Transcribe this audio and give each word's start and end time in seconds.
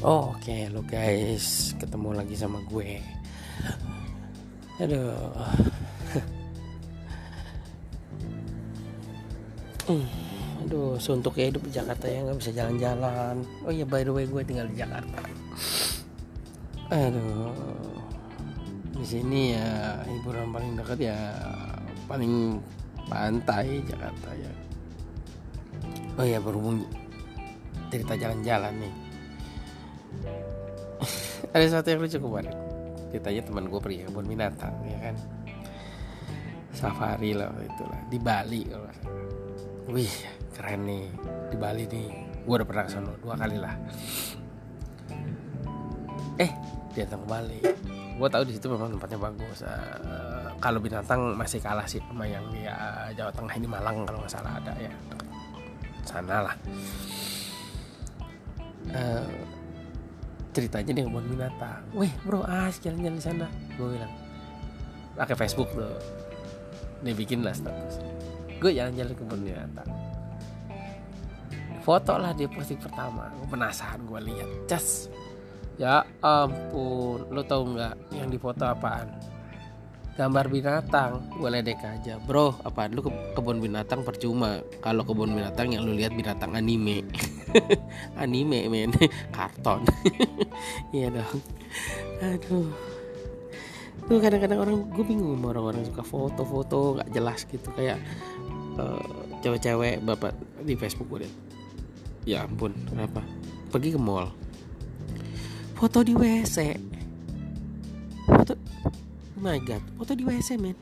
Oh, 0.00 0.32
Oke 0.32 0.48
okay, 0.48 0.72
lo 0.72 0.80
guys 0.80 1.76
ketemu 1.76 2.16
lagi 2.16 2.32
sama 2.32 2.64
gue. 2.64 3.04
Aduh. 4.80 5.12
Hmm, 9.90 10.06
Aduh 10.62 10.94
suntuk 11.02 11.34
ya 11.34 11.50
hidup 11.50 11.66
di 11.66 11.74
Jakarta 11.74 12.06
ya 12.06 12.22
nggak 12.22 12.38
bisa 12.40 12.54
jalan-jalan. 12.54 13.42
Oh 13.66 13.74
iya 13.74 13.82
by 13.82 14.06
the 14.06 14.12
way 14.14 14.24
gue 14.24 14.40
tinggal 14.40 14.70
di 14.72 14.80
Jakarta. 14.80 15.20
Aduh. 16.88 17.52
Di 18.96 19.04
sini 19.04 19.52
ya 19.52 20.00
hiburan 20.08 20.48
paling 20.48 20.80
dekat 20.80 21.10
ya 21.12 21.18
paling 22.08 22.56
pantai 23.10 23.84
Jakarta 23.84 24.32
ya. 24.32 24.52
Oh 26.16 26.24
iya 26.24 26.40
berhubung 26.40 26.88
cerita 27.92 28.14
jalan-jalan 28.14 28.80
nih 28.80 29.09
ada 31.54 31.64
sesuatu 31.64 31.88
yang 31.90 32.00
lucu 32.02 32.18
kemarin. 32.20 32.56
Ditanya 33.10 33.42
teman 33.42 33.64
gue 33.66 33.80
pergi 33.82 33.98
ke 34.02 34.04
kebun 34.10 34.26
binatang 34.26 34.74
ya 34.86 34.98
kan? 35.10 35.16
Safari 36.70 37.34
lah 37.34 37.50
itulah 37.60 38.00
di 38.06 38.18
Bali 38.22 38.62
kalau 38.70 38.90
wih 39.90 40.14
keren 40.54 40.86
nih. 40.86 41.06
Di 41.50 41.56
Bali 41.58 41.84
nih 41.90 42.08
gue 42.46 42.54
udah 42.54 42.68
pernah 42.68 42.84
ke 42.86 42.90
sana 42.92 43.12
dua 43.18 43.34
kali 43.34 43.56
lah. 43.58 43.74
Eh 46.38 46.50
datang 46.94 47.22
ke 47.24 47.28
Bali. 47.28 47.60
Gue 48.20 48.28
tahu 48.28 48.44
di 48.44 48.52
situ 48.52 48.68
memang 48.68 48.92
tempatnya 48.92 49.18
bagus. 49.18 49.64
Uh, 49.64 50.52
kalau 50.60 50.76
binatang 50.76 51.32
masih 51.34 51.56
kalah 51.64 51.88
sih 51.88 52.04
sama 52.04 52.28
yang 52.28 52.44
di 52.52 52.68
uh, 52.68 53.08
Jawa 53.16 53.32
Tengah 53.32 53.54
ini 53.56 53.64
Malang 53.64 54.04
kalau 54.04 54.20
nggak 54.20 54.32
salah 54.32 54.60
ada 54.60 54.76
ya. 54.76 54.92
Sana 56.04 56.36
lah. 56.44 56.54
Uh, 58.92 59.39
ceritanya 60.50 60.92
di 60.96 61.02
kebun 61.06 61.24
binatang 61.30 61.82
weh 61.94 62.10
bro 62.26 62.42
as 62.42 62.82
jalan-jalan 62.82 63.16
di 63.18 63.24
sana. 63.24 63.46
Gue 63.78 63.98
bilang 63.98 64.12
pakai 65.14 65.36
Facebook 65.38 65.70
tuh. 65.74 65.94
Dia 67.00 67.16
bikin 67.16 67.40
lah 67.40 67.56
status. 67.56 68.02
Gue 68.60 68.76
jalan-jalan 68.76 69.12
ke 69.14 69.22
kebun 69.24 69.40
binatang 69.46 69.88
foto 71.80 72.12
lah 72.20 72.36
dia 72.36 72.46
posting 72.46 72.78
pertama. 72.78 73.32
Gue 73.40 73.48
penasaran 73.48 74.04
gue 74.04 74.20
lihat. 74.30 74.48
Cas. 74.68 75.08
Ya 75.80 76.04
ampun 76.20 77.24
lo 77.32 77.40
tau 77.40 77.64
nggak 77.64 78.12
yang 78.12 78.28
difoto 78.28 78.68
apaan 78.68 79.08
gambar 80.20 80.52
binatang 80.52 81.32
gue 81.32 81.48
ledek 81.48 81.80
aja. 81.80 82.20
Bro 82.20 82.60
apa 82.60 82.92
lu 82.92 83.00
ke 83.00 83.08
kebun 83.32 83.56
binatang 83.56 84.04
percuma? 84.04 84.60
Kalau 84.84 85.00
kebun 85.00 85.32
binatang 85.32 85.72
yang 85.72 85.88
lu 85.88 85.96
lihat 85.96 86.12
binatang 86.12 86.52
anime. 86.52 87.08
Anime 88.20 88.68
men. 88.68 88.92
Karton. 89.36 89.80
Iya 90.92 91.08
dong. 91.08 91.40
Aduh. 92.20 92.68
Tuh 94.04 94.18
kadang-kadang 94.20 94.60
orang 94.60 94.76
gue 94.92 95.04
bingung. 95.08 95.40
Orang-orang 95.40 95.88
suka 95.88 96.04
foto-foto 96.04 97.00
nggak 97.00 97.10
jelas 97.16 97.48
gitu. 97.48 97.72
Kayak 97.72 98.04
uh, 98.76 99.00
cewek-cewek 99.40 100.04
bapak 100.04 100.36
di 100.60 100.76
Facebook 100.76 101.16
gue 101.16 101.24
ya 102.28 102.44
ampun 102.44 102.76
kenapa? 102.92 103.24
Pergi 103.72 103.96
ke 103.96 104.00
mall. 104.00 104.28
Foto 105.80 106.04
di 106.04 106.12
WC 106.12 106.76
foto 108.30 108.54
my 109.40 109.58
god. 109.64 109.82
Foto 109.96 110.12
di 110.12 110.22
WC 110.22 110.60
men 110.60 110.76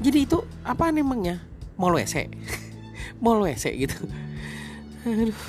jadi 0.00 0.24
itu 0.24 0.40
apa 0.64 0.88
emangnya 0.88 1.44
mall 1.76 1.92
WC 1.92 2.32
mall 3.22 3.44
WC 3.44 3.84
gitu. 3.84 3.96
Aduh. 5.04 5.40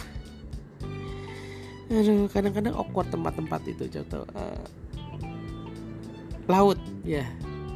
Aduh 1.92 2.28
kadang-kadang 2.32 2.76
awkward 2.76 3.08
tempat-tempat 3.12 3.62
itu 3.68 3.88
contoh 4.00 4.24
uh, 4.36 4.64
laut. 6.52 6.80
Ya 7.08 7.24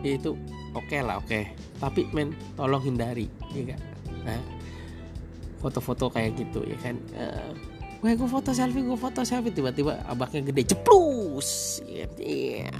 itu 0.03 0.35
oke 0.75 0.83
okay 0.87 0.99
lah 0.99 1.19
oke. 1.19 1.27
Okay. 1.31 1.43
tapi 1.75 2.07
men 2.15 2.31
tolong 2.55 2.79
hindari 2.79 3.27
ya 3.51 3.75
kan 3.75 3.81
nah, 4.23 4.39
foto-foto 5.59 6.07
kayak 6.07 6.39
gitu 6.39 6.63
ya 6.63 6.77
kan? 6.79 6.95
Uh, 7.15 7.51
gue 8.01 8.11
gue 8.13 8.29
foto 8.29 8.51
selfie 8.51 8.83
gue 8.83 8.97
foto 8.99 9.21
selfie. 9.25 9.53
Tiba-tiba 9.53 10.03
abaknya 10.05 10.51
gede 10.51 10.75
ceplus. 10.75 11.81
Iya. 11.85 12.07
Yeah. 12.19 12.73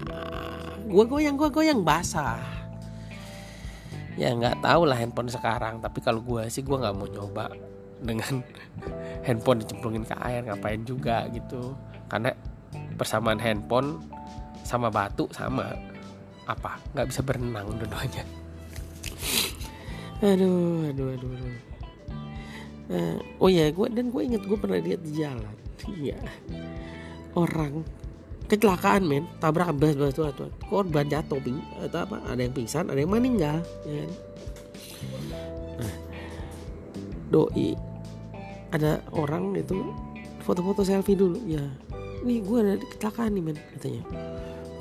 gue 0.86 1.04
goyang 1.10 1.36
gue 1.36 1.50
goyang 1.50 1.82
basah. 1.82 2.40
Ya 4.16 4.32
nggak 4.32 4.64
tahu 4.64 4.88
lah 4.88 4.98
handphone 5.00 5.32
sekarang. 5.32 5.82
Tapi 5.84 6.00
kalau 6.00 6.22
gue 6.22 6.48
sih 6.48 6.62
gue 6.62 6.78
nggak 6.78 6.96
mau 6.96 7.08
nyoba 7.10 7.52
dengan 8.00 8.44
handphone 9.28 9.66
dicemplungin 9.66 10.06
ke 10.06 10.16
air. 10.24 10.42
Ngapain 10.46 10.82
juga 10.86 11.26
gitu. 11.32 11.76
Karena 12.08 12.32
persamaan 12.96 13.42
handphone 13.42 14.00
sama 14.64 14.94
batu 14.94 15.28
sama 15.34 15.74
apa? 16.46 16.78
Nggak 16.94 17.08
bisa 17.12 17.22
berenang 17.26 17.66
dua-duanya. 17.76 18.24
Aduh 20.24 20.88
aduh 20.96 21.12
aduh, 21.12 21.28
aduh. 21.28 21.75
Uh, 22.86 23.18
oh 23.42 23.50
ya 23.50 23.74
gue 23.74 23.88
dan 23.90 24.14
gue 24.14 24.22
inget 24.22 24.46
gue 24.46 24.58
pernah 24.58 24.78
lihat 24.78 25.02
di 25.02 25.12
jalan. 25.18 25.56
Iya. 25.90 26.20
Orang 27.34 27.82
kecelakaan 28.46 29.06
men. 29.10 29.26
Tabrak 29.42 29.74
bus 29.74 29.98
bus 29.98 30.14
tuh 30.14 30.30
tuh 30.34 30.50
korban 30.70 31.10
jatuh 31.10 31.42
ping 31.42 31.58
atau 31.82 32.06
apa? 32.06 32.22
Ada 32.30 32.46
yang 32.46 32.54
pingsan 32.54 32.90
ada 32.90 33.00
yang 33.00 33.12
meninggal 33.12 33.62
ya 33.86 34.06
kan? 34.06 34.12
nah 35.76 35.96
doi 37.30 37.76
ada 38.72 39.04
orang 39.12 39.54
itu 39.60 39.92
foto-foto 40.46 40.86
selfie 40.86 41.18
dulu 41.18 41.42
ya. 41.46 41.62
Nih 42.22 42.42
gue 42.42 42.58
ada 42.62 42.74
kecelakaan 42.78 43.34
nih 43.34 43.44
men 43.44 43.58
katanya 43.78 44.04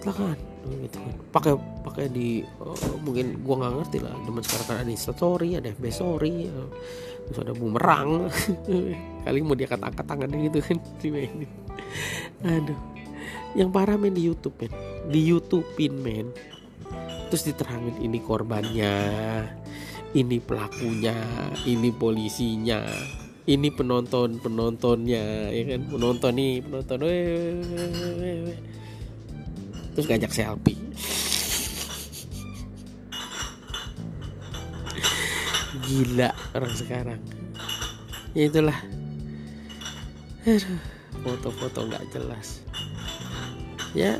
kecelakaan 0.05 0.39
gitu 0.85 0.99
kan. 1.01 1.15
Pakai 1.33 1.53
pakai 1.81 2.05
di 2.13 2.45
uh, 2.61 2.97
mungkin 3.01 3.41
gue 3.41 3.55
nggak 3.57 3.73
ngerti 3.81 3.99
lah 4.05 4.13
zaman 4.21 4.43
sekarang 4.45 4.67
kan 4.69 4.77
ada 4.85 4.93
instastory 4.93 5.49
ada 5.57 5.73
FB 5.73 5.85
story 5.89 6.35
uh, 6.53 6.69
terus 7.33 7.39
ada 7.41 7.53
bumerang. 7.57 8.29
Kali 9.25 9.39
mau 9.41 9.57
dia 9.57 9.73
angkat 9.73 10.05
tangannya 10.05 10.53
gitu 10.53 10.61
kan 10.61 10.77
ini. 11.09 11.47
Aduh. 12.45 12.81
Yang 13.57 13.71
parah 13.73 13.97
men 13.97 14.13
di 14.13 14.29
YouTube 14.29 14.61
men. 14.61 14.73
Di 15.09 15.21
YouTubein 15.25 15.95
men. 15.97 16.27
Terus 17.33 17.49
diterangin 17.49 17.97
ini 18.05 18.21
korbannya 18.21 18.95
ini 20.15 20.39
pelakunya 20.39 21.17
ini 21.67 21.91
polisinya 21.91 22.87
ini 23.45 23.69
penonton 23.75 24.39
penontonnya 24.39 25.51
ya 25.51 25.63
kan? 25.75 25.81
Penonton 25.89 26.33
nih 26.37 26.53
penonton 26.63 26.99
weh. 27.09 28.55
Terus 29.95 30.11
ngajak 30.11 30.35
selfie. 30.35 30.79
Gila 35.87 36.31
orang 36.55 36.75
sekarang. 36.75 37.21
Ya 38.35 38.51
itulah. 38.51 38.79
Foto-foto 41.23 41.87
nggak 41.87 42.05
jelas. 42.11 42.67
Ya 43.95 44.19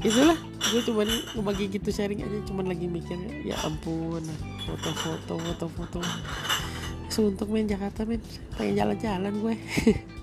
itulah. 0.00 0.36
Gue 0.70 0.80
cuman 0.86 1.08
ngebagi 1.34 1.66
gitu 1.76 1.90
sharing 1.90 2.22
aja 2.22 2.38
cuman 2.46 2.70
lagi 2.70 2.86
mikir 2.86 3.18
ya 3.42 3.58
ampun 3.66 4.24
foto-foto 4.64 5.36
foto-foto. 5.36 6.00
Suntuk 7.12 7.52
main 7.52 7.68
Jakarta 7.68 8.08
men. 8.08 8.22
Pengen 8.56 8.78
jalan-jalan 8.78 9.34
gue 9.36 9.54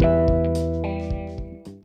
you 0.00 0.49